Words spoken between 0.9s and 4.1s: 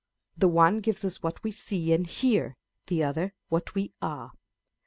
us what we see and hear; the other what we